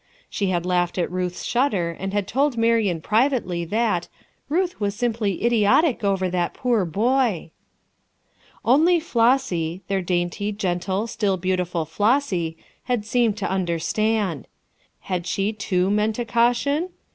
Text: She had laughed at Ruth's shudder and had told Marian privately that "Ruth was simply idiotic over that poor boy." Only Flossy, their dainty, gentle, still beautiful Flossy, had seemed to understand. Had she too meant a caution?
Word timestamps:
She 0.31 0.47
had 0.47 0.65
laughed 0.65 0.97
at 0.97 1.11
Ruth's 1.11 1.43
shudder 1.43 1.91
and 1.91 2.11
had 2.11 2.27
told 2.27 2.57
Marian 2.57 3.01
privately 3.01 3.65
that 3.65 4.07
"Ruth 4.49 4.79
was 4.79 4.95
simply 4.95 5.45
idiotic 5.45 6.03
over 6.03 6.27
that 6.27 6.55
poor 6.55 6.85
boy." 6.85 7.51
Only 8.65 8.99
Flossy, 8.99 9.83
their 9.89 10.01
dainty, 10.01 10.53
gentle, 10.53 11.05
still 11.05 11.37
beautiful 11.37 11.85
Flossy, 11.85 12.57
had 12.85 13.05
seemed 13.05 13.37
to 13.37 13.47
understand. 13.51 14.47
Had 15.01 15.27
she 15.27 15.53
too 15.53 15.91
meant 15.91 16.17
a 16.17 16.25
caution? 16.25 16.89